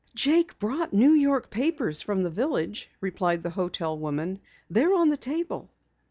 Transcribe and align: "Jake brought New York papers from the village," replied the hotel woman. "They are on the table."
"Jake 0.15 0.57
brought 0.57 0.93
New 0.93 1.11
York 1.11 1.51
papers 1.51 2.01
from 2.01 2.23
the 2.23 2.31
village," 2.31 2.89
replied 3.01 3.43
the 3.43 3.51
hotel 3.51 3.95
woman. 3.95 4.39
"They 4.67 4.83
are 4.85 4.95
on 4.95 5.09
the 5.09 5.15
table." 5.15 5.69